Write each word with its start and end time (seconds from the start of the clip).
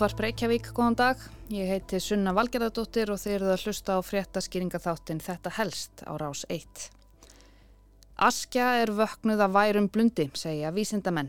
Útvarp 0.00 0.22
Reykjavík, 0.24 0.68
góðan 0.72 0.94
dag. 0.96 1.24
Ég 1.52 1.68
heiti 1.68 1.98
Sunna 2.00 2.32
Valgerðardóttir 2.32 3.10
og 3.12 3.18
þeir 3.20 3.34
eru 3.34 3.50
að 3.52 3.66
hlusta 3.66 3.98
á 3.98 4.00
fréttaskýringaþáttin 4.00 5.20
Þetta 5.20 5.52
helst 5.58 6.00
á 6.08 6.16
rás 6.16 6.46
1. 6.48 6.86
Askja 8.16 8.70
er 8.80 8.94
vöknuð 8.96 9.44
af 9.44 9.52
værum 9.58 9.90
blundi, 9.92 10.30
segja 10.32 10.72
vísindamenn. 10.72 11.28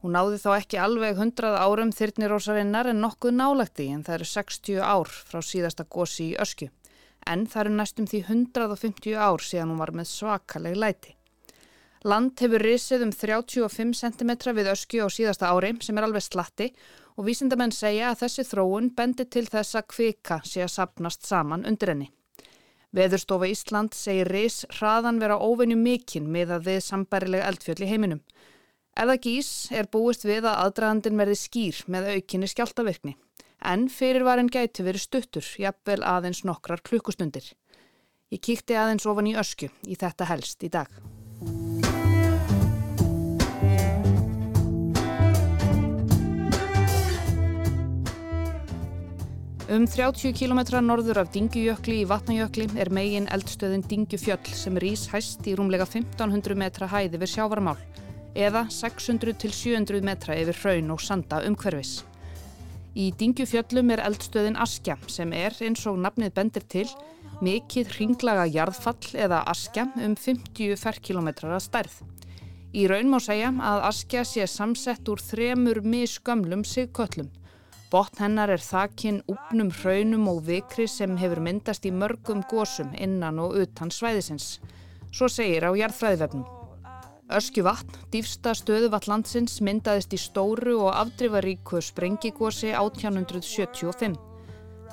Hún 0.00 0.16
náði 0.16 0.40
þá 0.40 0.48
ekki 0.54 0.80
alveg 0.80 1.20
100 1.20 1.52
árum 1.60 1.92
þyrnirósarinnar 1.92 2.88
en 2.88 3.04
nokkuð 3.04 3.36
nálagti 3.36 3.90
en 3.92 4.00
það 4.08 4.22
eru 4.22 4.32
60 4.32 4.80
ár 4.80 5.12
frá 5.12 5.44
síðasta 5.44 5.84
gósi 5.84 6.30
í 6.30 6.38
öskju. 6.40 6.72
En 7.28 7.44
það 7.44 7.66
eru 7.66 7.78
næstum 7.82 8.08
því 8.08 8.24
150 8.30 9.20
ár 9.28 9.44
síðan 9.44 9.74
hún 9.74 9.84
var 9.84 9.92
með 9.92 10.14
svakaleg 10.16 10.80
læti. 10.80 11.19
Land 12.08 12.40
hefur 12.40 12.62
risið 12.64 13.02
um 13.04 13.10
35 13.12 13.90
cm 13.98 14.30
við 14.56 14.70
öskju 14.72 15.04
á 15.04 15.08
síðasta 15.12 15.50
ári 15.52 15.74
sem 15.84 15.98
er 16.00 16.06
alveg 16.06 16.24
slatti 16.24 16.70
og 17.20 17.26
vísindamenn 17.26 17.74
segja 17.76 18.08
að 18.08 18.22
þessi 18.22 18.44
þróun 18.48 18.88
bendi 18.96 19.26
til 19.28 19.44
þess 19.44 19.76
að 19.76 19.90
kvika 19.92 20.38
sé 20.48 20.64
að 20.64 20.72
sapnast 20.78 21.28
saman 21.28 21.66
undir 21.68 21.92
henni. 21.92 22.08
Veðurstofa 22.96 23.50
Ísland 23.52 23.92
segir 23.94 24.32
reys 24.32 24.64
hraðan 24.78 25.20
vera 25.20 25.36
óvenju 25.36 25.76
mikinn 25.76 26.32
með 26.32 26.56
að 26.56 26.70
við 26.70 26.80
sambærilega 26.88 27.52
eldfjöld 27.52 27.84
í 27.84 27.90
heiminum. 27.92 28.24
Ef 28.96 29.06
það 29.06 29.22
gís 29.28 29.52
er 29.70 29.92
búist 29.92 30.24
við 30.24 30.48
að 30.48 30.64
aðdraðandin 30.64 31.20
verði 31.20 31.38
skýr 31.38 31.84
með 31.86 32.10
aukinni 32.16 32.48
skjáltavirkni. 32.48 33.16
En 33.60 33.88
fyrirvarin 33.92 34.48
gæti 34.48 34.82
verið 34.82 35.04
stuttur, 35.04 35.46
jafnvel 35.60 36.00
aðeins 36.00 36.46
nokkrar 36.48 36.80
klukkustundir. 36.80 37.44
Ég 38.32 38.40
kíkti 38.40 38.72
aðeins 38.72 39.04
ofan 39.04 39.28
í 39.28 39.36
ösku 39.36 39.68
í 39.84 40.00
þetta 40.00 40.32
helst 40.32 40.64
í 40.64 40.72
dag. 40.72 40.88
Um 49.70 49.84
30 49.86 50.32
km 50.34 50.80
norður 50.82 51.20
af 51.20 51.28
Dingjujökli 51.30 52.00
í 52.00 52.06
Vatnajökli 52.10 52.64
er 52.82 52.88
megin 52.90 53.28
eldstöðin 53.30 53.84
Dingjufjöll 53.86 54.50
sem 54.58 54.74
rýs 54.82 55.04
hæst 55.12 55.46
í 55.46 55.54
rúmlega 55.54 55.86
1500 55.86 56.58
metra 56.58 56.88
hæði 56.90 57.20
við 57.22 57.30
sjávarmál 57.36 57.76
eða 58.34 58.64
600 58.66 59.38
til 59.38 59.52
700 59.54 60.02
metra 60.02 60.34
yfir 60.42 60.58
hraun 60.58 60.90
og 60.90 61.04
sanda 61.06 61.38
umhverfis. 61.46 62.00
Í 62.98 63.12
Dingjufjöllum 63.14 63.94
er 63.94 64.02
eldstöðin 64.08 64.58
Askja 64.58 64.98
sem 65.06 65.30
er 65.38 65.54
eins 65.62 65.86
og 65.86 66.02
nafnið 66.02 66.34
bendir 66.34 66.66
til 66.66 66.88
mikið 67.38 67.94
ringlaga 68.00 68.50
jarðfall 68.50 69.14
eða 69.14 69.44
Askja 69.54 69.86
um 70.02 70.18
50 70.18 70.80
ferkilometrar 70.82 71.54
að 71.54 71.68
stærð. 71.68 72.00
Í 72.74 72.90
raun 72.90 73.14
má 73.14 73.22
segja 73.22 73.54
að 73.54 73.86
Askja 73.94 74.26
sé 74.26 74.50
samsett 74.50 75.06
úr 75.14 75.22
þremur 75.30 75.86
misgömlum 75.86 76.66
sigköllum 76.66 77.30
Botn 77.90 78.20
hennar 78.22 78.52
er 78.54 78.62
þakkinn 78.62 79.16
úpnum 79.26 79.72
hraunum 79.74 80.28
og 80.30 80.44
vikri 80.46 80.84
sem 80.86 81.16
hefur 81.18 81.40
myndast 81.42 81.88
í 81.88 81.90
mörgum 81.90 82.44
gósum 82.46 82.92
innan 82.94 83.40
og 83.42 83.56
utan 83.58 83.90
svæðisins. 83.90 84.60
Svo 85.10 85.26
segir 85.26 85.66
á 85.66 85.74
jarðfræðivefnum. 85.74 86.44
Öskju 87.34 87.64
vatn, 87.66 87.96
dýfsta 88.14 88.52
stöðuvatt 88.54 89.08
landsins, 89.10 89.58
myndaðist 89.66 90.14
í 90.14 90.20
stóru 90.22 90.76
og 90.84 90.94
afdrifaríku 91.00 91.82
sprengigósi 91.82 92.70
1875. 92.78 94.14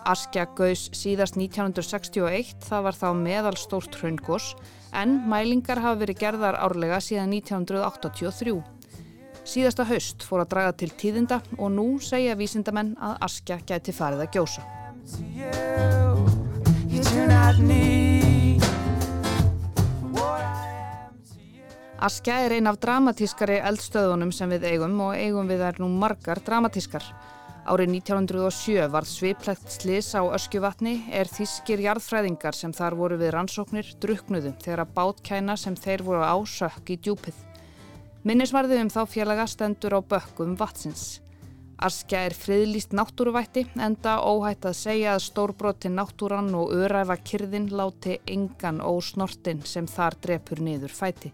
Askja 0.09 0.47
gaus 0.57 0.87
síðast 0.97 1.37
1961, 1.37 2.55
það 2.65 2.85
var 2.89 2.97
þá 2.97 3.07
meðalstórt 3.21 3.99
hraungós, 4.01 4.55
en 4.93 5.19
mælingar 5.29 5.83
hafa 5.85 6.01
verið 6.01 6.21
gerðar 6.25 6.57
árlega 6.65 6.97
síðan 7.03 7.37
1983. 7.43 8.76
Síðasta 9.47 9.85
haust 9.87 10.25
fór 10.27 10.41
að 10.43 10.49
draga 10.51 10.73
til 10.75 10.89
tíðinda 10.99 11.37
og 11.55 11.69
nú 11.71 11.85
segja 12.03 12.33
vísindamenn 12.35 12.97
að 12.99 13.13
askja 13.29 13.55
gæti 13.63 13.93
farið 13.95 14.25
að 14.25 14.33
gjósa. 14.35 14.65
Askja 21.97 22.35
er 22.43 22.57
ein 22.57 22.67
af 22.67 22.81
dramatískari 22.83 23.61
eldstöðunum 23.71 24.35
sem 24.35 24.51
við 24.51 24.67
eigum 24.73 24.99
og 25.07 25.15
eigum 25.15 25.47
við 25.47 25.63
er 25.69 25.79
nú 25.79 25.87
margar 25.95 26.43
dramatískar. 26.43 27.07
Árið 27.67 27.95
1907 27.97 28.91
var 28.91 29.07
sviplegt 29.07 29.71
slis 29.79 30.11
á 30.11 30.27
öskjuvatni 30.27 30.99
er 31.07 31.31
þískir 31.31 31.87
jarðfræðingar 31.87 32.55
sem 32.55 32.75
þar 32.75 32.99
voru 32.99 33.17
við 33.19 33.33
rannsóknir 33.35 33.95
druknuðu 34.03 34.57
þegar 34.59 34.83
að 34.83 34.95
bátkæna 34.99 35.57
sem 35.59 35.75
þeir 35.75 36.03
voru 36.03 36.23
á 36.27 36.35
sökk 36.43 36.95
í 36.95 36.99
djúpið. 36.99 37.46
Minnisvarðið 38.25 38.81
um 38.81 38.89
þá 38.89 39.01
félaga 39.11 39.45
stendur 39.47 39.93
á 39.97 40.01
bökkum 40.01 40.55
vatsins. 40.57 41.19
Askja 41.77 42.23
er 42.25 42.33
friðlýst 42.33 42.95
náttúruvætti 42.97 43.67
enda 43.77 44.15
óhætt 44.25 44.65
að 44.65 44.79
segja 44.79 45.11
að 45.13 45.27
stórbrotin 45.27 45.93
náttúran 45.99 46.49
og 46.57 46.73
öræfa 46.73 47.19
kyrðin 47.21 47.67
láti 47.69 48.17
engan 48.25 48.81
ósnortin 48.81 49.61
sem 49.61 49.85
þar 49.85 50.17
drepur 50.23 50.63
niður 50.65 50.95
fæti. 50.97 51.29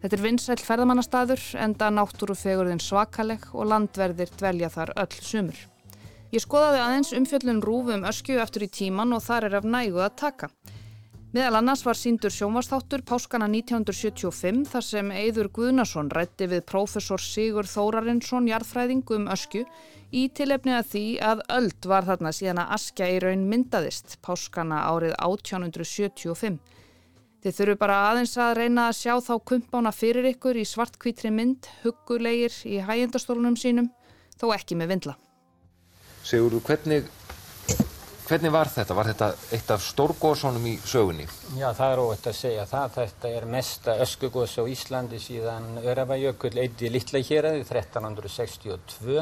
Þetta 0.00 0.16
er 0.16 0.24
vinsæl 0.24 0.56
ferðamannastaður 0.64 1.42
enda 1.60 1.90
náttúrufegurðin 1.92 2.80
svakaleg 2.80 3.44
og 3.52 3.68
landverðir 3.68 4.32
dvelja 4.40 4.72
þar 4.72 4.94
öll 4.96 5.20
sumur. 5.20 5.58
Ég 6.32 6.40
skoðaði 6.40 6.80
aðeins 6.80 7.12
umfjöllun 7.18 7.60
rúfum 7.60 8.08
öskju 8.08 8.40
eftir 8.40 8.64
í 8.64 8.72
tíman 8.72 9.12
og 9.12 9.20
þar 9.26 9.50
er 9.50 9.60
af 9.60 9.68
nægu 9.68 10.00
að 10.00 10.16
taka. 10.22 10.48
Meðal 11.30 11.60
annars 11.60 11.84
var 11.86 11.94
síndur 11.94 12.32
sjónvastáttur 12.34 13.04
páskana 13.06 13.46
1975 13.46 14.64
þar 14.66 14.82
sem 14.82 15.10
Eður 15.14 15.46
Guðnason 15.54 16.08
rætti 16.10 16.48
við 16.50 16.64
prófessor 16.66 17.22
Sigur 17.22 17.68
Þórarinsson 17.70 18.48
jarðfræðingu 18.50 19.14
um 19.14 19.28
ösku 19.30 19.62
í 20.10 20.24
tilefni 20.34 20.74
að 20.74 20.88
því 20.90 21.02
að 21.22 21.44
öld 21.54 21.86
var 21.92 22.08
þarna 22.08 22.32
síðan 22.34 22.62
að 22.64 22.74
askja 22.74 23.10
í 23.14 23.20
raun 23.22 23.46
myndaðist 23.52 24.16
páskana 24.26 24.80
árið 24.88 25.14
1875. 25.22 26.58
Þið 27.46 27.56
þurfu 27.60 27.78
bara 27.84 28.00
aðeins 28.08 28.34
að 28.34 28.56
reyna 28.58 28.88
að 28.90 28.98
sjá 29.04 29.14
þá 29.30 29.32
kumpána 29.52 29.94
fyrir 29.94 30.32
ykkur 30.32 30.58
í 30.58 30.66
svartkvítri 30.66 31.30
mynd, 31.30 31.70
huggulegir 31.84 32.58
í 32.66 32.82
hægjendastólunum 32.82 33.54
sínum, 33.54 33.92
þó 34.34 34.50
ekki 34.58 34.82
með 34.82 34.96
vindla. 34.96 35.18
Sigurðu, 36.26 36.58
hvernig 36.66 37.06
Hvernig 38.30 38.52
var 38.54 38.68
þetta? 38.70 38.94
Var 38.94 39.08
þetta 39.10 39.26
eitt 39.56 39.70
af 39.74 39.80
stórgóðsónum 39.82 40.66
í 40.70 40.76
sögunni? 40.86 41.24
Já, 41.58 41.72
það 41.74 41.94
er 41.94 42.02
óvægt 42.04 42.28
að 42.30 42.36
segja 42.38 42.66
það. 42.70 42.92
Þetta 42.94 43.32
er 43.34 43.46
mesta 43.50 43.96
öskugós 44.04 44.54
á 44.54 44.62
Íslandi 44.70 45.18
síðan 45.18 45.66
Örafajökull 45.82 46.52
eitti 46.62 46.92
litla 46.94 47.18
héræði 47.26 47.64
1362 47.64 49.18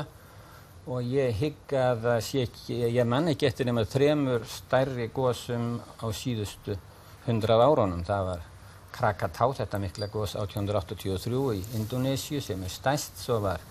og 0.92 1.08
ég 1.08 1.40
hygg 1.40 1.72
að 1.80 2.04
ekki, 2.18 2.82
ég 2.84 3.08
manni 3.08 3.32
getur 3.40 3.70
nema 3.70 3.88
þremur 3.88 4.44
stærri 4.44 5.08
góðsum 5.08 5.78
á 6.04 6.06
síðustu 6.12 6.76
hundrað 7.24 7.64
árunum. 7.64 8.04
Það 8.04 8.32
var 8.34 8.46
Krakatá, 8.92 9.48
þetta 9.64 9.84
mikla 9.88 10.12
gós 10.12 10.36
1883 10.36 11.46
í 11.56 11.64
Indonésiu 11.80 12.44
sem 12.44 12.60
er 12.60 12.76
stæst, 12.76 13.16
svo 13.24 13.40
var 13.40 13.64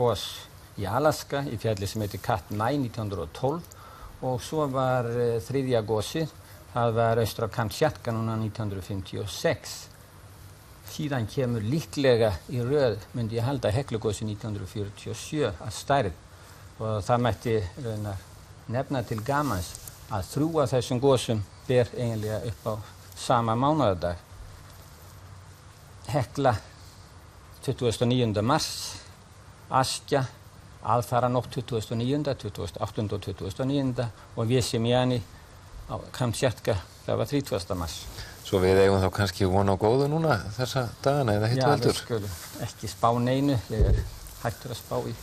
gós 0.00 0.30
í 0.80 0.88
Alaska 0.88 1.44
í 1.44 1.60
fjalli 1.60 1.84
sem 1.84 2.08
heitir 2.08 2.24
Katmai 2.24 2.78
1912 2.88 3.76
og 4.22 4.40
svo 4.42 4.66
var 4.72 5.06
uh, 5.10 5.38
þriðja 5.44 5.82
gósið, 5.86 6.32
það 6.72 6.94
var 6.98 7.20
austra 7.22 7.48
Kamtsjatka 7.52 8.14
núna 8.14 8.36
1956. 8.40 9.76
Síðan 10.88 11.28
kemur 11.28 11.64
líklega 11.64 12.32
í 12.50 12.62
rauð, 12.64 13.02
myndi 13.14 13.38
ég 13.38 13.46
halda, 13.46 13.70
heklugósi 13.74 14.24
1947 14.26 15.44
að 15.50 15.74
stærð 15.76 16.24
og 16.78 17.02
það 17.04 17.22
mætti 17.26 17.54
raunar 17.84 18.24
nefna 18.72 19.02
til 19.06 19.18
gamans 19.24 19.72
að 20.14 20.30
þrjúa 20.32 20.66
þessum 20.70 21.00
gósum 21.02 21.42
ber 21.68 21.90
eiginlega 21.96 22.40
upp 22.48 22.66
á 22.68 22.74
sama 23.18 23.54
mánuðardag. 23.58 24.16
Hekla 26.08 26.54
29. 27.66 28.42
mars, 28.42 28.70
Askja 29.68 30.24
aðfara 30.82 31.28
nótt 31.32 31.50
2009, 31.54 32.34
2008 32.44 33.06
og 33.08 33.26
2009 33.26 34.08
og 34.36 34.48
við 34.48 34.64
sem 34.66 34.86
Jani 34.86 35.22
á 35.88 35.96
Kamsjatka 36.12 36.76
það 37.06 37.20
var 37.22 37.30
30. 37.32 37.74
mars. 37.78 37.98
Svo 38.44 38.60
við 38.62 38.82
eigum 38.84 39.00
þá 39.02 39.10
kannski 39.12 39.48
vona 39.48 39.74
á 39.74 39.80
góðu 39.80 40.06
núna 40.08 40.38
þessa 40.56 40.86
dagana 41.04 41.34
eða 41.36 41.50
hittu 41.52 41.66
veldur? 41.68 41.92
Já, 41.92 41.96
við 41.96 42.04
skulum 42.04 42.68
ekki 42.68 42.90
spá 42.92 43.08
neinu, 43.20 43.58
ég 43.72 43.90
er 43.90 44.00
hættur 44.44 44.72
að 44.72 44.80
spá 44.80 44.96
í 45.02 45.16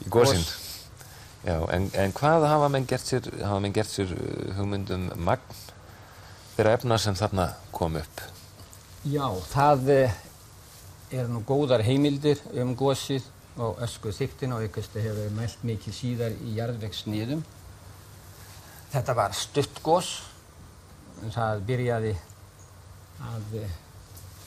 Í 0.00 0.08
góðsinn? 0.08 0.46
Já, 1.44 1.56
en, 1.72 1.88
en 1.96 2.14
hvað 2.16 2.46
hafa 2.48 2.68
menn 2.72 2.86
gert 2.88 3.06
sér, 3.06 3.26
hafa 3.40 3.60
menn 3.64 3.74
gert 3.76 3.90
sér 3.92 4.12
uh, 4.16 4.54
hugmyndum 4.58 5.08
magn 5.20 5.60
þeirra 6.56 6.74
efna 6.78 6.98
sem 7.00 7.16
þarna 7.16 7.50
kom 7.76 7.98
upp? 8.00 8.24
Já, 9.08 9.24
það 9.52 9.92
eh, 9.94 10.16
er 11.16 11.30
nú 11.32 11.40
góðar 11.48 11.84
heimildir 11.84 12.40
um 12.60 12.74
góðsið 12.76 13.24
og 13.56 13.80
ösku 13.82 14.12
þyktin 14.14 14.54
og 14.54 14.64
ykkurstu 14.68 15.02
hefur 15.02 15.32
mælt 15.36 15.64
mikið 15.66 15.96
síðar 15.96 16.36
í 16.46 16.54
jarðvegsniðum. 16.58 17.42
Þetta 18.90 19.16
var 19.18 19.34
stuttgós. 19.36 20.10
Það 21.20 21.64
byrjaði 21.68 22.12
að 23.30 23.56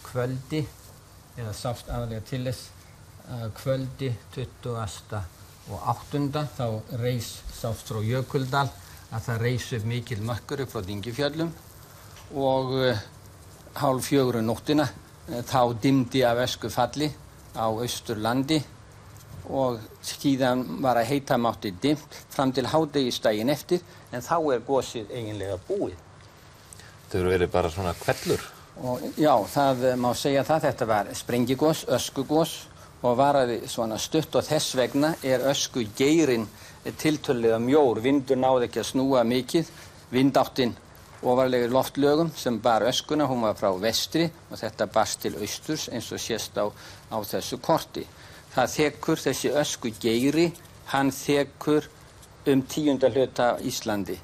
kvöldi, 0.07 0.63
eða 1.37 1.53
sást 1.53 1.91
aðlega 1.93 2.23
til 2.29 2.41
þess, 2.47 2.69
kvöldi 3.59 4.09
20. 4.35 5.21
og 5.71 5.85
áttunda 5.93 6.47
þá 6.57 6.97
reys 6.99 7.37
sást 7.55 7.87
frá 7.87 8.01
Jökuldal 8.03 8.67
að 9.13 9.27
það 9.27 9.43
reys 9.45 9.69
upp 9.77 9.85
mikil 9.87 10.19
mökkur 10.25 10.63
upp 10.63 10.73
frá 10.73 10.83
Dingifjöllum 10.83 11.51
og 12.33 12.73
uh, 12.75 13.01
hálf 13.77 14.09
fjögur 14.09 14.39
um 14.41 14.47
nóttina 14.49 14.87
uh, 14.89 15.41
þá 15.45 15.73
dimdi 15.81 16.23
af 16.25 16.41
ösku 16.43 16.71
falli 16.73 17.11
á 17.53 17.69
Östurlandi 17.69 18.59
og 19.49 19.79
skíðan 20.05 20.63
var 20.83 20.99
að 21.01 21.09
heita 21.11 21.37
mátti 21.37 21.73
dimt 21.81 22.17
fram 22.31 22.53
til 22.55 22.67
hádegistægin 22.71 23.51
eftir 23.51 23.81
en 24.11 24.23
þá 24.23 24.37
er 24.53 24.65
gósið 24.67 25.11
eiginlega 25.11 25.57
búið. 25.67 25.97
Þau 27.11 27.17
eru 27.19 27.33
verið 27.33 27.51
bara 27.53 27.71
svona 27.71 27.93
kvellur? 27.97 28.45
Og, 28.81 29.01
já, 29.21 29.33
það 29.53 29.83
má 30.01 30.09
segja 30.17 30.43
það. 30.47 30.63
Þetta 30.67 30.85
var 30.89 31.09
sprengigós, 31.13 31.83
öskugós 31.85 32.53
og 33.03 33.17
varaði 33.19 33.59
svona 33.69 33.99
stutt 34.01 34.33
og 34.39 34.47
þess 34.47 34.77
vegna 34.79 35.13
er 35.21 35.43
ösku 35.51 35.83
geirin 35.97 36.47
tiltölulega 36.97 37.59
mjór. 37.61 38.01
Vindur 38.01 38.39
náði 38.39 38.69
ekki 38.69 38.81
að 38.81 38.89
snúa 38.89 39.21
mikið. 39.27 39.69
Vindáttinn 40.13 40.73
ofarlegur 41.23 41.71
loftlögum 41.71 42.31
sem 42.35 42.59
bar 42.59 42.83
öskuna, 42.89 43.27
hún 43.27 43.41
var 43.45 43.55
frá 43.55 43.71
vestri 43.79 44.25
og 44.49 44.57
þetta 44.59 44.89
barst 44.91 45.21
til 45.23 45.37
austurs 45.39 45.87
eins 45.89 46.11
og 46.11 46.19
sést 46.19 46.57
á, 46.59 46.67
á 46.67 47.17
þessu 47.23 47.59
korti. 47.63 48.03
Það 48.53 48.73
þekkur 48.75 49.21
þessi 49.23 49.51
ösku 49.63 49.91
geiri, 50.01 50.51
hann 50.91 51.09
þekkur 51.11 51.87
um 52.51 52.61
tíunda 52.69 53.09
hluta 53.09 53.55
Íslandi. 53.65 54.19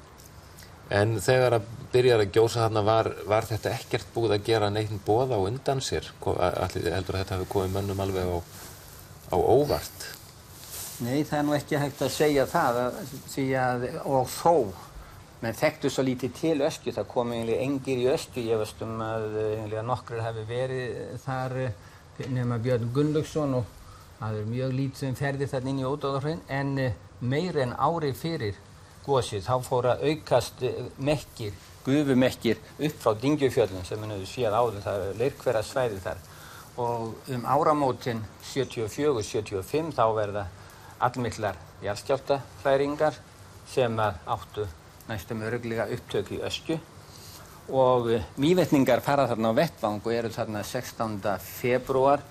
En 0.90 1.16
þegar 1.22 1.58
að 1.58 1.66
byrjar 1.90 2.22
að 2.24 2.32
gjósa 2.34 2.64
þarna 2.64 2.82
var, 2.86 3.10
var 3.30 3.46
þetta 3.46 3.72
ekkert 3.74 4.12
búið 4.14 4.36
að 4.36 4.46
gera 4.46 4.70
neitt 4.70 4.94
bóða 5.06 5.38
á 5.38 5.46
undan 5.46 5.82
sér? 5.82 6.06
Allir 6.26 6.94
heldur 6.94 7.18
að 7.18 7.24
þetta 7.24 7.36
hefði 7.36 7.50
komið 7.54 7.74
mönnum 7.76 8.02
alveg 8.04 8.30
á, 8.30 8.38
á 9.34 9.36
óvart? 9.38 10.06
Nei, 11.00 11.24
það 11.24 11.36
er 11.38 11.44
nú 11.48 11.56
ekki 11.56 11.80
hægt 11.80 12.02
að 12.04 12.14
segja 12.14 12.46
það 12.50 12.80
að, 12.84 13.02
að, 13.56 13.86
og 14.04 14.30
þó 14.30 14.54
menn 15.40 15.56
þekktu 15.56 15.90
svo 15.90 16.04
lítið 16.04 16.34
til 16.36 16.56
öskju, 16.66 16.92
það 16.92 17.06
kom 17.14 17.30
eiginlega 17.32 17.64
engir 17.64 18.02
í 18.02 18.08
öskju, 18.12 18.44
ég 18.50 18.60
veist 18.60 18.82
um 18.84 18.98
að 19.00 19.28
eiginlega 19.40 19.84
nokkur 19.88 20.20
hefði 20.20 20.44
verið 20.50 20.98
þar 21.24 21.56
nema 22.28 22.58
Björn 22.60 22.90
Gunnlaugsson 22.92 23.56
og 23.56 23.79
það 24.20 24.40
er 24.40 24.50
mjög 24.50 24.74
lítið 24.76 25.00
sem 25.00 25.16
ferði 25.16 25.48
þarna 25.48 25.72
inn 25.72 25.80
í 25.80 25.86
ódáðarhraun 25.88 26.42
en 26.52 26.74
meir 27.20 27.56
en 27.62 27.72
ári 27.76 28.12
fyrir 28.16 28.58
gósið 29.06 29.46
þá 29.46 29.54
fór 29.64 29.88
að 29.94 30.04
aukast 30.10 30.62
eh, 30.66 30.82
mekkir, 31.00 31.54
gufumekkir 31.86 32.60
upp 32.60 32.98
frá 33.00 33.14
Dingjufjöllum 33.22 33.86
sem 33.88 34.04
við 34.04 34.26
séum 34.28 34.56
áður, 34.56 34.82
það 34.84 35.06
er 35.06 35.20
leirkverða 35.22 35.64
svæði 35.64 36.02
þar 36.04 36.20
og 36.80 37.32
um 37.34 37.46
áramótin 37.48 38.20
74-75 38.52 39.94
þá 39.96 40.04
verða 40.16 40.44
allmillar 41.00 41.58
jarðskjáltaflæringar 41.84 43.16
sem 43.70 43.96
áttu 44.00 44.66
næstum 45.08 45.42
öruglega 45.48 45.88
upptök 45.96 46.34
í 46.36 46.42
öskju 46.44 46.76
og 47.70 48.10
eh, 48.12 48.28
mývetningar 48.36 49.00
fara 49.04 49.28
þarna 49.30 49.54
á 49.56 49.58
vettvang 49.62 50.04
og 50.04 50.12
eru 50.12 50.32
þarna 50.34 50.62
16. 50.66 51.24
februar 51.40 52.24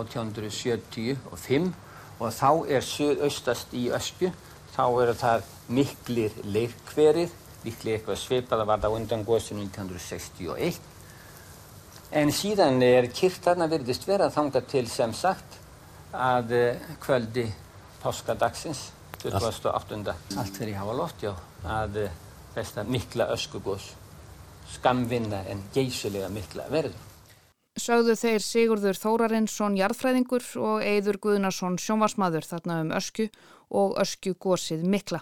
1875 0.00 1.72
og 2.20 2.32
þá 2.34 2.50
er 2.70 2.84
söðaustast 2.86 3.74
í 3.76 3.88
öskju 3.94 4.30
þá 4.74 4.84
eru 5.02 5.14
það 5.18 5.50
miklir 5.74 6.38
leirkverið, 6.44 7.34
líklega 7.64 7.98
eitthvað 7.98 8.20
svipað 8.20 8.64
að 8.64 8.70
varða 8.72 8.90
undan 8.96 9.24
góðsum 9.26 9.60
1961. 9.62 10.80
En 12.14 12.30
síðan 12.34 12.82
er 12.84 13.08
kyrktarna 13.14 13.68
verðist 13.70 14.06
vera 14.06 14.30
þangað 14.34 14.68
til 14.70 14.84
sem 14.90 15.14
sagt 15.16 15.58
að 16.14 16.52
eh, 16.54 16.92
kvöldi 17.02 17.46
páskadagsins, 18.02 18.90
28. 19.24 20.14
allt 20.36 20.58
fyrir 20.58 20.76
hafa 20.76 20.94
lótt, 20.98 21.24
já, 21.24 21.32
að 21.64 22.04
eh, 22.04 22.20
þetta 22.54 22.84
mikla 22.86 23.30
öskugós 23.34 23.94
skamvinna 24.76 25.42
en 25.50 25.62
geysilega 25.74 26.28
mikla 26.32 26.68
verður. 26.72 27.13
Sögðu 27.84 28.14
þeir 28.16 28.40
Sigurður 28.40 28.96
Þórarinsson 28.96 29.74
jarðfræðingur 29.76 30.44
og 30.56 30.84
Eidur 30.86 31.18
Guðnarsson 31.20 31.74
sjónvarsmaður 31.76 32.46
þarna 32.48 32.76
um 32.80 32.92
ösku 32.96 33.26
og 33.68 33.98
ösku 34.00 34.32
gósið 34.40 34.86
mikla. 34.88 35.20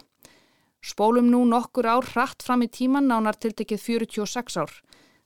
Spólum 0.79 1.33
nú 1.33 1.41
nokkur 1.49 1.89
ár 1.91 2.07
hratt 2.13 2.45
fram 2.47 2.63
í 2.63 2.69
tíman 2.71 3.09
nánar 3.11 3.41
tiltekið 3.43 3.83
46 3.87 4.61
ár. 4.63 4.77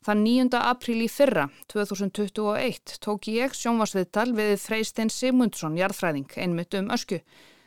Þann 0.07 0.23
9. 0.25 0.63
apríl 0.63 1.03
í 1.05 1.11
fyrra, 1.13 1.51
2021, 1.73 2.97
tók 3.05 3.29
ég 3.29 3.53
sjónvarsviðtal 3.59 4.31
við 4.39 4.55
Freystein 4.63 5.13
Simundsson, 5.13 5.77
jarðfræðing, 5.77 6.33
einmitt 6.41 6.79
um 6.79 6.89
ösku. 6.95 7.21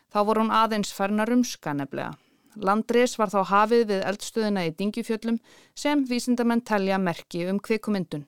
Þá 0.09 0.19
voru 0.23 0.47
hún 0.47 0.55
aðeins 0.63 0.95
færnar 0.95 1.29
um 1.35 1.45
skaneflega. 1.45 2.15
Landris 2.57 3.19
var 3.21 3.29
þá 3.29 3.43
hafið 3.53 3.85
við 3.93 4.03
eldstöðuna 4.09 4.65
í 4.65 4.73
Dingifjöllum 4.81 5.37
sem 5.77 6.01
vísindamenn 6.09 6.65
telja 6.65 6.97
merki 6.97 7.45
um 7.51 7.61
kvikumyndun. 7.61 8.25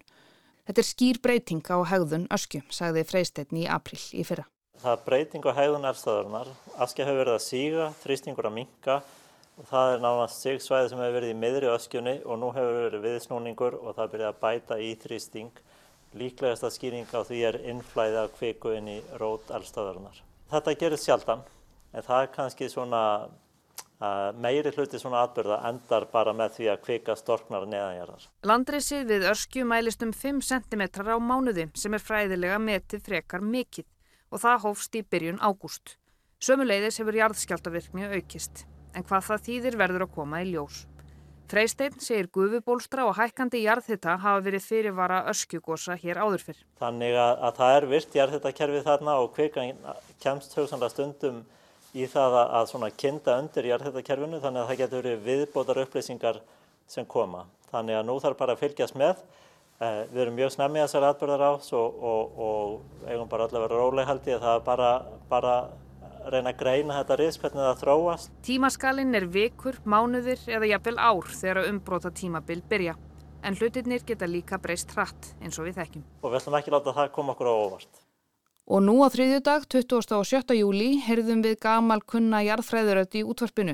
Þetta 0.68 0.82
er 0.82 0.88
skýr 0.88 1.20
breyting 1.24 1.64
á 1.74 1.78
hegðun 1.90 2.28
ösku, 2.34 2.62
sagði 2.70 3.04
Freystein 3.10 3.58
í 3.58 3.66
apríl 3.66 4.02
í 4.14 4.26
fyrra. 4.28 4.46
Það 4.82 4.94
er 4.94 5.02
breyting 5.06 5.46
á 5.46 5.52
hegðun 5.58 5.88
eldstöðunar. 5.90 6.52
Askja 6.82 7.08
hefur 7.08 7.20
verið 7.24 7.38
að 7.38 7.44
síga, 7.46 7.88
þrýstingur 8.04 8.50
að 8.50 8.56
minka 8.56 8.96
og 9.58 9.68
það 9.70 9.94
er 9.94 10.04
nánast 10.06 10.42
sigsvæði 10.46 10.90
sem 10.90 11.02
hefur 11.02 11.18
verið 11.18 11.34
í 11.34 11.40
miðri 11.42 11.70
öskjunni 11.70 12.16
og 12.26 12.40
nú 12.42 12.50
hefur 12.56 12.80
verið 12.88 13.06
viðsnúningur 13.08 13.78
og 13.82 13.98
það 13.98 14.12
byrjaði 14.14 14.32
að 14.32 14.42
bæta 14.46 14.80
í 14.82 14.92
þrýsting. 15.04 15.62
Líklegast 16.22 16.66
að 16.68 16.76
skýring 16.76 17.14
á 17.14 17.22
því 17.26 17.44
er 17.50 17.58
innflæði 17.74 18.18
af 18.22 18.34
kviku 18.38 18.74
inn 18.78 18.90
í 18.92 18.98
rót 19.22 19.54
eldstöðunar. 19.54 20.18
Þetta 20.52 20.78
gerist 20.82 21.08
sjaldan 21.08 21.46
en 21.94 22.06
það 22.06 22.26
er 22.26 22.34
kannski 22.36 22.70
svona 22.72 23.04
Uh, 24.02 24.32
meiri 24.42 24.72
hluti 24.74 24.98
svona 24.98 25.20
atbyrða 25.28 25.60
endar 25.70 26.08
bara 26.10 26.32
með 26.34 26.56
því 26.56 26.70
að 26.72 26.80
kvika 26.88 27.14
storknar 27.20 27.68
neðanjarðar. 27.70 28.24
Landrisið 28.50 29.04
við 29.12 29.26
öskju 29.30 29.66
mælist 29.70 30.02
um 30.02 30.10
5 30.10 30.40
cm 30.48 30.82
á 31.06 31.18
mánuði 31.22 31.68
sem 31.78 31.94
er 31.94 32.02
fræðilega 32.02 32.58
metið 32.58 33.04
frekar 33.06 33.46
mikill 33.46 33.86
og 34.34 34.42
það 34.42 34.64
hófst 34.66 34.98
í 34.98 35.04
byrjun 35.06 35.38
ágúst. 35.38 36.00
Sömuleiðis 36.42 36.98
hefur 36.98 37.20
jarðskjáltavirkni 37.20 38.10
aukist 38.16 38.66
en 38.98 39.06
hvað 39.06 39.28
það 39.30 39.46
þýðir 39.52 39.80
verður 39.84 40.08
að 40.08 40.16
koma 40.18 40.42
í 40.42 40.50
ljós. 40.50 40.82
Freysteinn 41.52 42.02
segir 42.02 42.32
gufubólstra 42.34 43.06
og 43.06 43.18
hækkandi 43.20 43.62
jarðhitta 43.68 44.18
hafa 44.24 44.42
verið 44.46 44.66
fyrirvara 44.66 45.22
öskjugosa 45.30 45.98
hér 46.00 46.24
áður 46.24 46.46
fyrr. 46.48 46.66
Þannig 46.82 47.14
að, 47.14 47.34
að 47.38 47.58
það 47.62 47.78
er 47.78 47.90
virt 47.94 48.22
jarðhittakerfið 48.24 48.86
þarna 48.90 49.18
og 49.22 49.34
kvikan 49.36 49.74
kemst 50.24 50.56
hugsanlega 50.58 50.96
stundum 50.96 51.44
í 51.98 52.08
það 52.08 52.38
að, 52.40 52.48
að 52.60 52.70
svona 52.72 52.90
kinda 53.04 53.38
undir 53.42 53.68
jarðhættakerfinu 53.72 54.40
þannig 54.44 54.64
að 54.64 54.72
það 54.72 54.82
getur 54.82 55.04
verið 55.04 55.24
viðbótar 55.28 55.82
upplýsingar 55.84 56.42
sem 56.92 57.08
koma. 57.08 57.46
Þannig 57.72 58.00
að 58.00 58.08
nú 58.08 58.18
þarf 58.24 58.40
bara 58.40 58.56
að 58.56 58.64
fylgjast 58.66 58.98
með. 59.00 59.22
Eh, 59.82 60.02
við 60.12 60.24
erum 60.26 60.36
mjög 60.38 60.52
snemmið 60.56 60.86
þessar 60.86 61.08
atbyrðar 61.10 61.46
á 61.48 61.52
og, 61.58 62.02
og, 62.12 62.42
og 62.48 63.08
eigum 63.10 63.30
bara 63.32 63.48
allavega 63.48 63.74
að 63.74 63.80
róleg 63.80 64.10
held 64.12 64.28
ég 64.30 64.38
að 64.38 64.44
það 64.46 64.58
er 64.60 64.66
bara, 64.68 64.90
bara 65.32 65.56
reyna 66.30 66.52
að 66.52 66.60
greina 66.60 66.98
þetta 67.00 67.18
risk 67.18 67.46
hvernig 67.46 67.66
það 67.66 67.80
þróast. 67.82 68.36
Tímaskalinn 68.46 69.18
er 69.18 69.26
vikur, 69.32 69.80
mánuðir 69.84 70.44
eða 70.52 70.70
jafnvel 70.76 71.00
ár 71.02 71.32
þegar 71.34 71.64
umbróta 71.72 72.14
tímabil 72.14 72.62
byrja. 72.70 72.96
En 73.42 73.58
hlutirnir 73.58 74.06
geta 74.06 74.30
líka 74.30 74.62
breyst 74.62 74.94
hratt 74.94 75.32
eins 75.42 75.58
og 75.58 75.66
við 75.66 75.82
þekkjum. 75.82 76.06
Og 76.22 76.30
við 76.30 76.42
ætlum 76.44 76.60
ekki 76.60 76.76
láta 76.76 76.94
það 77.00 77.14
koma 77.16 77.34
okkur 77.34 77.50
á 77.50 77.56
óvart. 77.58 78.01
Og 78.72 78.80
nú 78.80 79.02
á 79.04 79.12
þriðjudag, 79.12 79.66
27. 79.68 80.54
júli, 80.56 80.94
heyrðum 81.04 81.42
við 81.44 81.58
gamal 81.60 81.98
kunna 82.08 82.40
jarðfræðuröld 82.46 83.18
í 83.20 83.24
útvarpinu. 83.28 83.74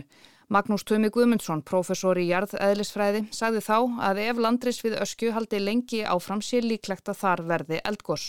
Magnús 0.50 0.82
Tumi 0.90 1.12
Guðmundsson, 1.14 1.62
professor 1.62 2.18
í 2.18 2.24
jarðeðlisfræði, 2.32 3.28
sagði 3.30 3.62
þá 3.62 3.76
að 4.08 4.22
ef 4.24 4.42
landris 4.42 4.82
við 4.82 4.96
öskju 5.04 5.36
haldi 5.36 5.60
lengi 5.62 6.00
áfram 6.02 6.42
sér 6.42 6.66
líklegt 6.66 7.12
að 7.14 7.20
þar 7.20 7.44
verði 7.52 7.82
eldgós. 7.86 8.26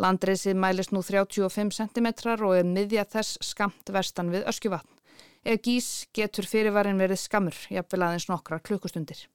Landrisið 0.00 0.56
mælist 0.62 0.94
nú 0.96 1.02
35 1.04 1.76
cm 1.76 2.08
og 2.48 2.56
er 2.56 2.64
miðja 2.64 3.04
þess 3.04 3.36
skamt 3.44 3.92
vestan 3.92 4.32
við 4.32 4.48
öskjuvatn. 4.48 4.96
Ef 5.44 5.60
gís 5.60 5.90
getur 6.16 6.48
fyrirvarin 6.48 6.96
verið 6.96 7.20
skamur, 7.20 7.60
jafnvel 7.68 8.06
aðeins 8.06 8.30
nokkra 8.32 8.62
klukkustundir. 8.64 9.26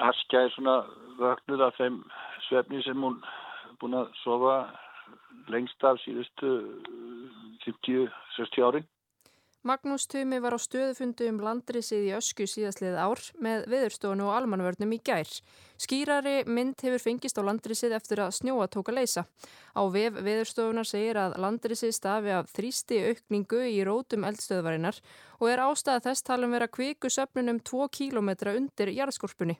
Askja 0.00 0.46
er 0.46 0.56
svona 0.56 0.80
vögnuð 1.20 1.68
af 1.68 1.76
þeim 1.76 2.00
svefni 2.48 2.80
sem 2.88 3.04
hún 3.04 3.20
búin 3.76 4.00
að 4.00 4.08
sofa 4.24 4.56
lengst 5.52 5.84
af 5.84 5.98
síðustu 6.02 6.48
50-60 7.64 8.60
uh, 8.60 8.66
árin. 8.68 8.86
Magnús 9.66 10.04
Tumi 10.06 10.38
var 10.38 10.54
á 10.54 10.62
stöðufundu 10.62 11.26
um 11.26 11.40
landrisið 11.42 12.04
í 12.06 12.10
ösku 12.14 12.44
síðastlið 12.46 12.94
ár 13.02 13.18
með 13.42 13.64
viðurstofun 13.72 14.22
og 14.22 14.30
almanvörnum 14.36 14.94
í 14.94 15.00
gær. 15.02 15.26
Skýrari 15.82 16.44
mynd 16.46 16.84
hefur 16.86 17.02
fengist 17.02 17.40
á 17.40 17.42
landrisið 17.42 17.96
eftir 17.98 18.22
að 18.22 18.36
snjóa 18.38 18.68
tóka 18.70 18.94
leysa. 18.94 19.26
Á 19.74 19.82
vef 19.90 20.22
viðurstofunar 20.22 20.86
segir 20.86 21.18
að 21.18 21.34
landrisið 21.42 21.96
stafi 21.98 22.30
af 22.36 22.54
þrýsti 22.54 23.02
aukningu 23.10 23.66
í 23.66 23.82
rótum 23.88 24.30
eldstöðvarinnar 24.30 25.02
og 25.40 25.50
er 25.50 25.66
ástæða 25.66 26.06
þess 26.06 26.26
talum 26.30 26.54
vera 26.54 26.70
kviku 26.70 27.10
söpnunum 27.10 27.58
2 27.58 27.90
km 27.98 28.34
undir 28.54 28.94
jarðskorpunni. 28.94 29.58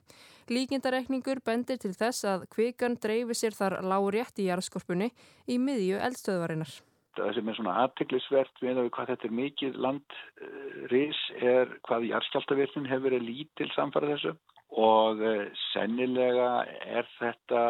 Líkindarekningur 0.55 1.43
bendir 1.43 1.83
til 1.83 1.97
þess 1.99 2.31
að 2.31 2.47
kvikan 2.55 2.95
dreifi 2.95 3.35
sér 3.35 3.59
þar 3.59 3.83
lág 3.83 4.13
rétt 4.15 4.39
í 4.39 4.53
jarðskorpunni 4.53 5.11
í 5.51 5.59
miðju 5.59 5.99
eldstöðvarinnar. 5.99 6.79
Það 7.19 7.33
sem 7.37 7.49
er 7.49 7.59
svona 7.59 7.79
aðteglisvert 7.85 8.63
við 8.63 8.81
að 8.81 8.91
hvað 8.97 9.11
þetta 9.13 9.29
er 9.29 9.35
mikið 9.41 9.81
landris 9.87 11.23
er 11.41 11.75
hvað 11.89 12.07
jarðskjáltavirknin 12.11 12.89
hefur 12.91 13.09
verið 13.09 13.27
lítil 13.27 13.69
samfara 13.75 14.13
þessu. 14.15 14.37
Og 14.77 15.21
eh, 15.25 15.45
sennilega 15.71 16.49
er 16.99 17.07
þetta, 17.19 17.61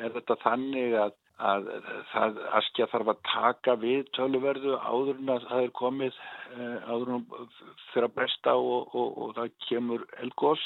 er 0.00 0.14
þetta 0.14 0.36
þannig 0.42 0.96
að, 1.02 1.12
að 1.50 1.68
það 2.12 2.40
askja 2.60 2.88
þarf 2.92 3.12
að 3.12 3.20
taka 3.28 3.76
við 3.82 4.08
töluverðu 4.16 4.78
áður 4.80 5.20
en 5.20 5.34
að 5.36 5.46
það 5.50 5.66
er 5.66 5.76
komið 5.82 6.22
eh, 6.56 6.88
áður 6.88 7.12
en 7.18 7.28
fyrir 7.92 8.08
að 8.08 8.16
bresta 8.16 8.56
og, 8.56 8.96
og, 8.96 9.20
og 9.20 9.36
það 9.36 9.54
kemur 9.68 10.08
elgós 10.24 10.64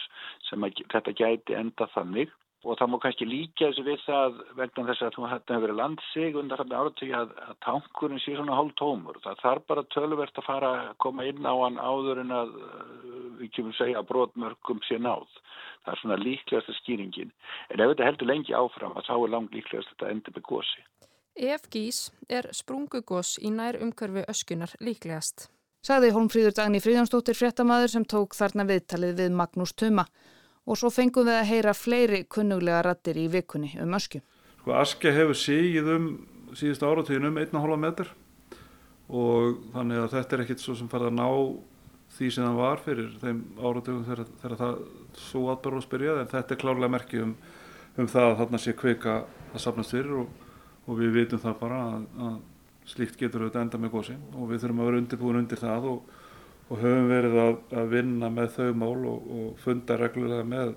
sem 0.48 0.64
að, 0.64 0.86
þetta 0.94 1.18
gæti 1.20 1.58
enda 1.58 1.90
þannig 1.96 2.32
og 2.64 2.78
það 2.80 2.90
má 2.90 2.96
kannski 3.02 3.26
líka 3.28 3.68
þessu 3.68 3.84
við 3.84 4.02
það 4.06 4.38
vegna 4.58 4.84
þess 4.88 5.04
að 5.04 5.16
þú 5.16 5.26
hætti 5.28 5.54
að 5.54 5.64
vera 5.64 5.76
landsig 5.80 6.38
undan 6.40 6.60
þarna 6.60 6.80
áratöki 6.80 7.12
að, 7.18 7.34
að 7.44 7.58
tankurinn 7.66 8.22
sé 8.24 8.36
svona 8.36 8.56
hálf 8.56 8.74
tómur. 8.80 9.18
Það 9.24 9.42
þarf 9.42 9.66
bara 9.70 9.84
tölverst 9.94 10.40
að 10.40 10.46
fara 10.48 10.70
að 10.78 10.90
koma 11.04 11.26
inn 11.28 11.44
á 11.44 11.54
hann 11.60 11.76
áður 11.76 12.22
en 12.24 12.34
að 12.34 12.54
við 13.42 13.52
kemum 13.58 13.76
segja 13.76 14.00
að 14.00 14.08
brotmörgum 14.12 14.80
sé 14.88 14.98
náð. 14.98 15.28
Það 15.84 15.92
er 15.92 16.00
svona 16.00 16.20
líklegasta 16.22 16.76
skýringin. 16.80 17.32
En 17.68 17.84
ef 17.84 17.92
þetta 17.92 18.08
heldur 18.08 18.30
lengi 18.32 18.56
áfram 18.56 18.94
að 18.96 19.10
þá 19.10 19.14
er 19.18 19.34
langt 19.36 19.56
líklegast 19.58 19.90
að 19.90 19.96
þetta 19.98 20.12
endur 20.14 20.36
með 20.38 20.46
gósi. 20.48 20.86
Ef 21.34 21.66
gís 21.68 21.98
er 22.30 22.48
sprungugós 22.54 23.34
í 23.42 23.50
nær 23.52 23.76
umkörfi 23.82 24.24
öskunar 24.30 24.72
líklegast. 24.80 25.50
Sagði 25.84 26.14
Holmfríður 26.14 26.54
Dagni 26.56 26.80
Fríðansdóttir 26.80 27.36
fréttamaður 27.36 27.90
sem 27.92 28.04
tók 28.08 28.32
þarna 28.38 28.64
viðtalið 28.70 29.18
við 29.18 29.34
Magnús 29.36 29.74
Tuma 29.76 30.06
og 30.64 30.78
svo 30.80 30.90
fengum 30.92 31.28
við 31.28 31.40
að 31.40 31.50
heyra 31.50 31.74
fleiri 31.76 32.22
kunnuglega 32.24 32.82
rattir 32.86 33.18
í 33.20 33.26
vikunni 33.32 33.74
um 33.82 33.96
öskju. 33.96 34.22
Sko 34.60 34.76
askja 34.80 35.12
hefur 35.12 35.36
síð 35.36 35.90
um 35.96 36.08
síðust 36.56 36.84
áratíðin 36.86 37.28
um 37.28 37.40
1,5 37.42 37.80
metr 37.82 38.10
og 39.08 39.58
þannig 39.74 40.00
að 40.00 40.14
þetta 40.14 40.36
er 40.36 40.44
ekkit 40.44 40.62
svo 40.62 40.76
sem 40.78 40.88
farið 40.88 41.10
að 41.10 41.18
ná 41.18 41.28
því 42.14 42.30
sem 42.30 42.46
það 42.46 42.60
var 42.62 42.82
fyrir 42.84 43.12
þeim 43.20 43.42
áratíðum 43.58 44.06
þegar, 44.06 44.32
þegar 44.40 44.56
það 44.62 44.80
svo 45.18 45.44
atbörðum 45.52 45.84
spyrjaði 45.84 46.22
en 46.22 46.32
þetta 46.32 46.54
er 46.54 46.60
klárlega 46.62 46.94
merkið 46.94 47.24
um, 47.26 47.36
um 47.98 48.10
það 48.10 48.28
að 48.30 48.36
þarna 48.40 48.60
sé 48.62 48.74
kvika 48.78 49.14
að 49.52 49.62
sapnast 49.64 49.94
fyrir 49.94 50.18
og, 50.22 50.28
og 50.86 51.00
við 51.00 51.16
vitum 51.18 51.42
það 51.42 51.56
bara 51.60 51.80
að, 51.90 52.06
að 52.28 52.36
slíkt 52.94 53.18
getur 53.18 53.44
auðvitað 53.44 53.66
enda 53.66 53.80
með 53.82 53.94
gósi 53.96 54.16
og 54.34 54.50
við 54.50 54.62
þurfum 54.62 54.82
að 54.82 54.90
vera 54.90 55.02
undirbúin 55.02 55.40
undir 55.40 55.60
það 55.60 55.88
og 55.90 56.14
og 56.70 56.80
höfum 56.80 57.10
verið 57.10 57.38
að, 57.42 57.56
að 57.76 57.90
vinna 57.92 58.30
með 58.32 58.54
þau 58.56 58.68
mál 58.80 59.06
og, 59.10 59.30
og 59.36 59.48
funda 59.60 59.98
reglulega 60.00 60.46
með 60.48 60.74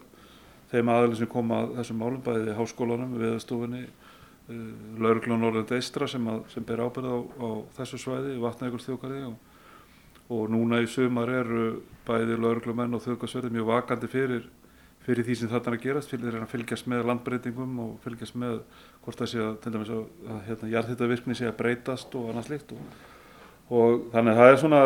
þeim 0.71 0.91
aðeins 0.91 1.21
sem 1.21 1.31
koma 1.31 1.61
að 1.63 1.77
þessum 1.77 2.01
málum, 2.01 2.23
bæðið 2.25 2.57
háskólanum, 2.57 3.13
viðstofinni, 3.21 3.83
uh, 3.87 4.51
eh, 4.51 4.65
lauruglun 5.03 5.43
Norðand 5.43 5.71
Eistra 5.77 6.09
sem, 6.11 6.27
að, 6.27 6.43
sem 6.51 6.67
ber 6.67 6.83
ábyrð 6.83 7.07
á, 7.07 7.17
á 7.39 7.49
þessu 7.79 8.01
svæði, 8.03 8.35
vatnægur 8.43 8.83
þjókari 8.83 9.23
og, 9.29 9.39
og 10.35 10.51
núna 10.51 10.81
í 10.83 10.91
sumar 10.91 11.31
eru 11.31 11.65
bæðið 12.07 12.43
lauruglumenn 12.43 12.97
og 12.97 13.03
þjókarsverði 13.05 13.55
mjög 13.55 13.71
vakandi 13.71 14.11
fyrir, 14.11 14.47
fyrir 15.07 15.23
því 15.23 15.39
sem 15.39 15.51
þarna 15.51 15.71
er 15.71 15.77
að 15.77 15.85
gerast, 15.85 16.11
fyrir 16.11 16.41
að 16.41 16.49
fylgjast 16.51 16.89
með 16.91 17.07
landbreytingum 17.07 17.83
og 17.85 17.99
fylgjast 18.03 18.35
með 18.39 18.59
hvort 19.05 19.21
það 19.23 19.31
sé 19.31 19.45
að, 19.45 19.53
til 19.63 19.75
dæmis 19.75 19.93
að 19.95 20.41
hérna, 20.49 20.73
jarðhittavirkni 20.73 21.37
sé 21.39 21.47
að 21.47 21.61
breytast 21.61 22.19
og 22.19 22.33
annað 22.33 22.49
slikt 22.49 22.75
og, 22.75 22.97
og 23.67 24.07
þannig 24.13 24.33
að 24.33 24.41
það 24.41 24.51
er 24.51 24.61
svona 24.61 24.81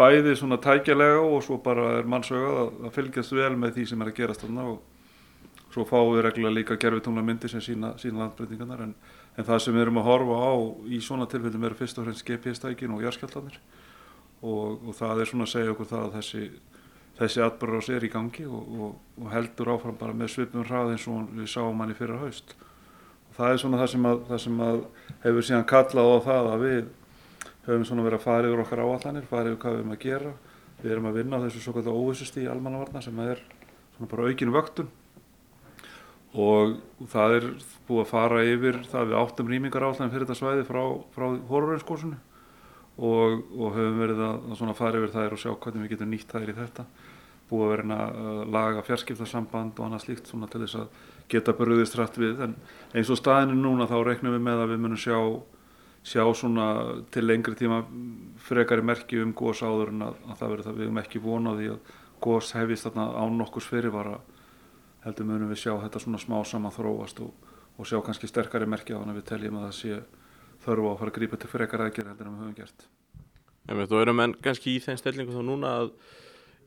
bæði 0.00 0.36
svona 0.38 0.56
tækjalega 0.62 1.20
og 1.20 1.42
svo 1.44 1.58
bara 1.62 1.98
er 1.98 2.08
mannsögað 2.08 2.62
að, 2.62 2.70
að 2.86 2.94
fylgjast 2.96 3.34
vel 3.36 3.52
með 3.58 3.76
því 3.76 3.86
sem 3.90 4.02
er 4.02 4.10
að 4.10 4.18
gerast 4.20 4.44
þarna 4.44 4.66
og 4.70 4.78
svo 5.70 5.84
fáum 5.86 6.14
við 6.14 6.24
reglulega 6.26 6.56
líka 6.56 6.78
gerfitungla 6.80 7.24
myndir 7.24 7.52
sem 7.52 7.62
sína, 7.62 7.92
sína 8.00 8.24
landbreytingarnar. 8.24 8.86
En, 8.86 8.94
en 9.36 9.46
það 9.46 9.62
sem 9.64 9.76
við 9.76 9.84
erum 9.84 10.00
að 10.00 10.08
horfa 10.08 10.38
á 10.40 10.52
í 10.90 11.02
svona 11.04 11.28
tilfellum 11.30 11.66
eru 11.68 11.78
fyrst 11.78 12.00
og 12.00 12.08
fremst 12.08 12.26
GPS-tækin 12.26 12.96
og 12.96 13.04
járskjáltanir 13.04 13.60
og, 14.40 14.80
og 14.80 14.96
það 14.96 15.22
er 15.22 15.30
svona 15.30 15.46
að 15.46 15.52
segja 15.52 15.74
okkur 15.74 15.90
það 15.90 16.06
að 16.06 16.16
þessi, 16.18 16.46
þessi 17.20 17.44
atbyrðarás 17.44 17.90
er 17.94 18.06
í 18.06 18.12
gangi 18.14 18.46
og, 18.48 18.72
og, 18.80 18.96
og 19.20 19.34
heldur 19.34 19.74
áfram 19.74 20.00
bara 20.00 20.16
með 20.16 20.32
svipnum 20.34 20.66
hrað 20.66 20.94
eins 20.94 21.06
og 21.10 21.28
við 21.36 21.52
sáum 21.52 21.84
hann 21.84 21.92
í 21.92 21.98
fyrra 21.98 22.18
haust. 22.22 22.56
Og 23.28 23.36
það 23.36 23.52
er 23.52 23.62
svona 23.62 23.82
það 23.82 23.92
sem, 23.94 24.08
að, 24.10 24.24
það 24.30 24.42
sem 24.46 24.64
hefur 25.26 25.46
síðan 25.50 25.68
kallað 25.70 26.10
á 26.10 26.18
það 26.30 26.50
að 26.54 26.64
við 26.64 26.80
höfum 27.66 27.84
svona 27.88 28.06
verið 28.06 28.20
að 28.20 28.26
fara 28.26 28.48
yfir 28.48 28.62
okkar 28.64 28.82
áallanir, 28.84 29.28
fara 29.28 29.50
yfir 29.50 29.60
hvað 29.60 29.76
við 29.76 29.82
erum 29.82 29.94
að 29.94 30.04
gera. 30.04 30.32
Við 30.80 30.94
erum 30.94 31.10
að 31.10 31.18
vinna 31.20 31.40
á 31.40 31.44
þessu 31.44 31.60
svo 31.64 31.74
kallar 31.76 31.98
óvissust 32.00 32.40
í 32.40 32.48
almannavarna 32.48 33.02
sem 33.04 33.20
er 33.26 33.42
svona 33.96 34.10
bara 34.10 34.30
aukinu 34.30 34.54
vöktun 34.54 34.88
og 36.30 36.76
það 37.10 37.36
er 37.36 37.46
búið 37.88 38.02
að 38.04 38.10
fara 38.12 38.42
yfir 38.46 38.80
það 38.88 39.08
við 39.10 39.16
áttum 39.18 39.50
rýmingar 39.50 39.86
áallanir 39.86 40.12
fyrir 40.14 40.28
þetta 40.28 40.38
svæði 40.38 40.66
frá, 40.68 40.82
frá 41.10 41.26
horroreinskórsunu 41.50 42.18
og, 43.00 43.40
og 43.58 43.76
höfum 43.76 43.98
verið 43.98 44.22
að, 44.24 44.50
að 44.54 44.76
fara 44.78 45.00
yfir 45.00 45.14
þær 45.16 45.34
og 45.34 45.42
sjá 45.42 45.50
hvernig 45.52 45.84
við 45.84 45.94
getum 45.96 46.12
nýtt 46.14 46.30
þær 46.30 46.52
í 46.52 46.56
þetta. 46.56 46.86
Búið 47.50 47.64
að 47.66 47.72
vera 47.74 48.00
að 48.06 48.42
laga 48.54 48.84
fjarskiptarsamband 48.86 49.80
og 49.80 49.86
annað 49.88 50.04
slíkt 50.04 50.30
svona 50.30 50.48
til 50.50 50.62
þess 50.62 50.78
að 50.78 51.00
geta 51.30 51.54
bröðist 51.58 51.96
rætt 51.98 52.18
við 52.20 52.44
en 52.46 52.54
eins 52.94 53.10
og 53.10 53.18
staðinu 53.18 53.58
núna 53.58 53.88
þá 53.90 53.98
reiknum 54.06 54.36
við 54.36 54.44
með 54.46 54.62
að 54.64 54.72
við 54.74 54.84
munum 54.84 55.00
sjá 55.00 55.18
sjá 56.06 56.22
svona 56.34 56.66
til 57.12 57.26
lengri 57.26 57.56
tíma 57.58 57.82
frekari 58.40 58.82
merki 58.82 59.20
um 59.20 59.34
gós 59.36 59.60
áður 59.62 59.92
en 59.92 60.06
að, 60.08 60.20
að 60.30 60.38
það 60.38 60.52
verður 60.52 60.68
það 60.68 60.78
við 60.78 60.86
hefum 60.86 61.02
ekki 61.02 61.24
vonað 61.24 61.64
í 61.64 61.68
að 61.74 61.90
gós 62.24 62.52
hefist 62.56 62.86
þarna 62.88 63.08
án 63.20 63.36
nokkus 63.40 63.68
fyrirvara 63.68 64.20
heldur 65.04 65.28
munum 65.28 65.52
við 65.52 65.62
sjá 65.64 65.74
þetta 65.82 66.02
svona 66.02 66.20
smá 66.20 66.38
saman 66.44 66.74
þróast 66.74 67.20
og, 67.24 67.34
og 67.76 67.88
sjá 67.88 68.00
kannski 68.04 68.28
sterkari 68.28 68.68
merki 68.68 68.96
á 68.96 69.00
þannig 69.00 69.14
að 69.16 69.20
við 69.20 69.28
teljum 69.28 69.60
að 69.60 69.68
það 69.68 69.76
sé 69.80 70.00
þörfu 70.64 70.88
á 70.88 70.92
að 70.92 70.98
fara 71.02 71.12
að 71.12 71.18
grípa 71.18 71.40
til 71.40 71.52
frekari 71.52 71.86
aðgerð 71.86 72.10
heldur 72.12 72.28
en 72.28 72.34
við 72.34 72.42
höfum 72.44 72.58
gert. 72.58 72.88
En 73.68 73.86
þú 73.86 74.02
erum 74.02 74.24
enn 74.24 74.36
kannski 74.44 74.74
í 74.74 74.82
þeim 74.84 74.98
stellingu 75.00 75.36
þá 75.36 75.44
núna 75.44 75.72
að 75.82 75.92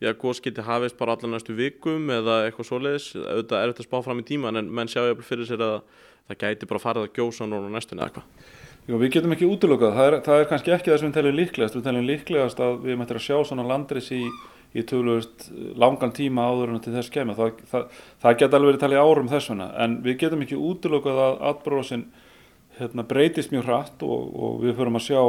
já, 0.02 0.14
gós 0.18 0.42
geti 0.44 0.66
hafist 0.66 0.98
bara 0.98 1.18
allar 1.18 1.34
næstu 1.34 1.56
vikum 1.58 2.10
eða 2.14 2.44
eitthvað 2.48 2.70
svoleiðis, 2.70 3.12
auðvitað 3.18 3.60
er 3.60 3.74
þetta 3.74 3.88
spá 3.88 3.98
fram 4.06 4.22
í 4.22 4.28
tíman 4.28 4.62
en 4.62 4.70
menn 4.70 4.90
sjá 4.90 5.04
ég 5.06 5.18
að 5.18 5.82
það 6.24 6.40
gæti 6.40 6.70
bara 6.70 6.80
farið 6.80 7.08
að 7.08 7.18
gjósa 7.18 7.48
núna 7.50 7.70
næstunni 7.74 8.06
eitthvað. 8.06 8.26
Jú, 8.84 8.98
við 9.00 9.14
getum 9.16 9.32
ekki 9.32 9.48
útlökað, 9.48 9.94
það. 9.96 10.16
Það 10.26 10.42
er 10.42 10.50
kannski 10.50 10.72
ekki 10.76 10.92
það 10.92 10.98
sem 11.00 11.08
við 11.08 11.16
teljum 11.16 11.38
líklegast, 11.38 11.76
við 11.78 11.86
teljum 11.86 12.08
líklegast 12.10 12.58
að 12.60 12.74
við 12.84 12.98
mættum 13.00 13.20
að 13.20 13.24
sjá 13.24 13.38
svona 13.48 13.64
landris 13.70 14.10
í, 14.12 14.20
í 14.76 14.84
tölvöld 14.90 15.46
langan 15.80 16.12
tíma 16.18 16.48
áður 16.52 16.74
en 16.74 16.82
til 16.84 16.92
þess 16.98 17.14
kemur, 17.14 17.38
það, 17.38 17.62
það, 17.70 18.02
það 18.26 18.36
geta 18.42 18.60
alveg 18.60 18.72
verið 18.74 18.82
talið 18.82 19.04
árum 19.08 19.30
þessuna, 19.32 19.68
en 19.86 19.96
við 20.04 20.18
getum 20.26 20.44
ekki 20.44 20.60
útlökað 20.60 21.22
að 21.24 21.46
atbróðsinn 21.54 22.04
hérna, 22.82 23.06
breytist 23.08 23.54
mjög 23.54 23.70
hratt 23.70 24.04
og, 24.04 24.26
og 24.36 24.58
við 24.66 24.76
förum 24.82 25.00
að 25.00 25.06
sjá, 25.06 25.22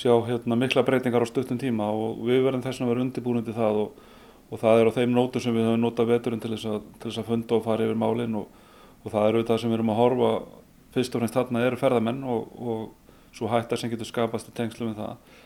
sjá 0.00 0.14
hérna, 0.30 0.58
mikla 0.62 0.86
breytingar 0.86 1.26
á 1.26 1.28
stuttum 1.28 1.60
tíma 1.60 1.90
og 1.92 2.22
við 2.24 2.46
verðum 2.46 2.64
þess 2.64 2.80
að 2.80 2.94
vera 2.94 3.04
undirbúin 3.04 3.44
til 3.44 3.58
það 3.58 3.82
og, 3.82 4.00
og 4.48 4.62
það 4.62 4.80
er 4.80 4.88
á 4.88 4.96
þeim 4.96 5.12
nótur 5.18 5.44
sem 5.44 5.52
við 5.52 5.68
höfum 5.68 5.84
notað 5.84 6.14
veturinn 6.14 6.40
til 6.40 6.54
þess 6.54 6.70
að, 6.70 6.80
til 6.96 7.10
þess 7.10 7.20
að 7.20 7.28
funda 7.28 7.58
og 7.58 7.66
fara 7.66 7.84
yfir 7.84 8.00
málinn 8.00 8.40
og, 8.40 8.48
og 9.02 9.12
það 9.12 9.28
eru 9.28 9.44
það 9.50 9.60
sem 9.60 9.72
við 9.74 9.80
erum 9.80 9.92
að 9.92 10.00
horfa 10.00 10.32
fyrst 10.94 11.14
og 11.14 11.22
fremst 11.22 11.36
þarna 11.38 11.62
eru 11.66 11.78
ferðamenn 11.80 12.24
og, 12.26 12.50
og 12.60 13.36
svo 13.36 13.50
hættar 13.50 13.80
sem 13.80 13.92
getur 13.92 14.08
skapast 14.08 14.50
í 14.50 14.54
tengslu 14.56 14.90
með 14.90 15.02
það. 15.02 15.38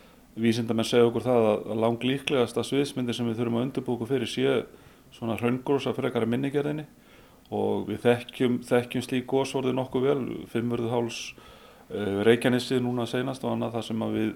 Vísindamenn 0.45 0.89
segja 0.89 1.07
okkur 1.07 1.27
það 1.27 1.49
að, 1.51 1.59
að 1.71 1.81
lang 1.85 2.07
líklegasta 2.09 2.65
sviðsmyndir 2.67 3.17
sem 3.17 3.29
við 3.29 3.41
þurfum 3.41 3.61
að 3.61 3.67
undirbúku 3.69 4.09
fyrir 4.09 4.31
séu 4.31 4.57
svona 5.15 5.37
hraungrósa 5.39 5.95
frekar 5.95 6.27
að 6.27 6.33
minnigerðinni 6.33 6.87
og 7.55 7.87
við 7.91 8.01
þekkjum, 8.03 8.59
þekkjum 8.67 9.05
slík 9.05 9.27
góðsvorði 9.31 9.75
nokkuð 9.77 10.07
vel, 10.09 10.21
Fimmurðuháls, 10.51 11.21
uh, 11.93 12.21
Reykjanessið 12.27 12.83
núna 12.83 13.07
senast 13.07 13.45
og 13.45 13.55
annað 13.55 13.77
það 13.77 13.89
sem 13.91 14.07
við 14.17 14.33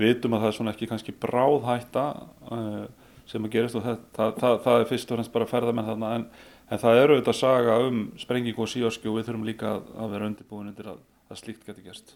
vitum 0.00 0.36
að 0.36 0.44
það 0.44 0.50
er 0.50 0.56
svona 0.58 0.74
ekki 0.74 0.88
kannski 0.90 1.16
bráð 1.22 1.66
hætta 1.68 2.06
uh, 2.54 2.84
sem 3.28 3.44
að 3.44 3.54
gerist 3.56 3.78
og 3.78 3.84
það, 3.84 4.00
það, 4.16 4.32
það, 4.40 4.56
það 4.64 4.80
er 4.80 4.90
fyrst 4.90 5.10
og 5.10 5.18
fremst 5.18 5.34
bara 5.34 5.50
ferðamenn 5.50 5.88
þarna 5.90 6.14
en 6.18 6.26
En 6.72 6.80
það 6.80 7.00
eru 7.00 7.16
auðvitað 7.16 7.34
að 7.34 7.40
saga 7.40 7.78
um 7.84 7.98
sprenging 8.20 8.60
og 8.60 8.70
síorski 8.72 9.10
og 9.10 9.18
við 9.18 9.26
þurfum 9.28 9.48
líka 9.48 9.74
að 9.76 10.14
vera 10.14 10.28
undirbúin 10.30 10.70
undir 10.70 10.88
að, 10.94 11.02
að 11.28 11.40
slíkt 11.42 11.66
geti 11.66 11.84
gerst. 11.84 12.14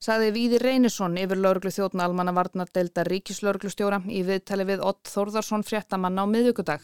Saði 0.00 0.30
Víði 0.32 0.58
Reynisson 0.62 1.18
yfir 1.20 1.36
lauruglu 1.36 1.68
þjóðna 1.76 2.06
almanna 2.08 2.32
varnardelda 2.32 3.04
ríkislauruglustjóra 3.04 3.98
í 4.08 4.22
viðtali 4.24 4.64
við 4.70 4.84
Ott 4.88 5.10
Þórðarsson 5.12 5.64
fréttamann 5.68 6.16
á 6.16 6.24
miðugudag. 6.24 6.80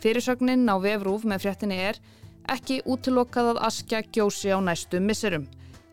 Fyrirsögnin 0.00 0.64
á 0.64 0.80
vefrúf 0.80 1.26
með 1.28 1.44
fréttinni 1.44 1.76
er 1.90 2.00
ekki 2.48 2.80
útilokkað 2.88 3.52
að 3.52 3.62
askja 3.68 4.00
gjósi 4.08 4.56
á 4.56 4.58
næstu 4.64 5.02
misserum. 5.04 5.44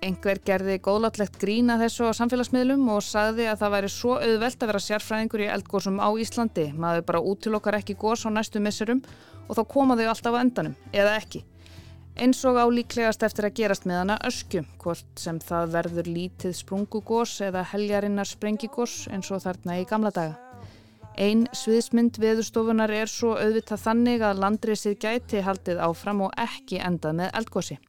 Engver 0.03 0.39
gerði 0.43 0.75
góðlátlegt 0.83 1.38
grína 1.39 1.77
þessu 1.79 2.10
á 2.10 2.17
samfélagsmiðlum 2.17 2.83
og 2.91 3.03
sagði 3.05 3.48
að 3.48 3.62
það 3.62 3.74
væri 3.75 3.91
svo 3.93 4.17
auðvelt 4.17 4.63
að 4.65 4.72
vera 4.72 4.81
sérfræðingur 4.83 5.43
í 5.45 5.50
eldgósum 5.53 6.01
á 6.03 6.10
Íslandi. 6.19 6.65
Maður 6.75 7.05
bara 7.07 7.24
útilokkar 7.31 7.77
ekki 7.79 7.95
gós 8.00 8.25
á 8.27 8.29
næstu 8.33 8.60
misserum 8.63 9.00
og 9.48 9.57
þá 9.57 9.63
koma 9.72 9.98
þau 10.00 10.05
alltaf 10.12 10.36
á 10.36 10.43
endanum, 10.43 10.75
eða 10.91 11.15
ekki. 11.22 11.43
Eins 12.13 12.43
og 12.45 12.60
álíklegast 12.62 13.24
eftir 13.25 13.48
að 13.48 13.55
gerast 13.57 13.88
með 13.89 14.01
hana 14.03 14.17
öskju, 14.27 14.62
hvort 14.83 15.07
sem 15.17 15.39
það 15.41 15.72
verður 15.77 16.10
lítið 16.13 16.57
sprungugós 16.60 17.39
eða 17.41 17.63
heljarinnar 17.72 18.29
sprengigós 18.29 19.07
eins 19.10 19.31
og 19.33 19.41
þarna 19.41 19.79
í 19.81 19.88
gamla 19.89 20.12
daga. 20.13 20.36
Einn 21.17 21.48
sviðsmynd 21.53 22.19
veðurstofunar 22.22 22.91
er 22.93 23.10
svo 23.10 23.36
auðvitað 23.38 23.81
þannig 23.88 24.24
að 24.25 24.43
landriðsið 24.43 25.00
gæti 25.01 25.41
haldið 25.45 25.81
áfram 25.88 26.24
og 26.27 26.38
ekki 26.41 26.79
endað 26.81 27.19
með 27.22 27.36
eldgósi. 27.39 27.79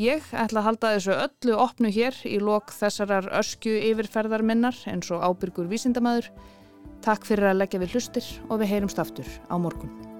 Ég 0.00 0.24
ætla 0.32 0.62
að 0.62 0.66
halda 0.70 0.92
þessu 0.94 1.16
öllu 1.16 1.56
opnu 1.60 1.90
hér 1.92 2.16
í 2.24 2.38
lok 2.40 2.72
þessarar 2.72 3.28
öskju 3.42 3.74
yfirferðar 3.90 4.44
minnar 4.46 4.78
eins 4.88 5.10
og 5.12 5.20
ábyrgur 5.20 5.68
vísindamæður. 5.68 6.30
Takk 7.04 7.28
fyrir 7.28 7.50
að 7.50 7.60
leggja 7.60 7.82
við 7.82 7.98
hlustir 7.98 8.32
og 8.48 8.62
við 8.62 8.72
heyrumst 8.72 9.02
aftur 9.02 9.28
á 9.52 9.54
morgun. 9.60 10.11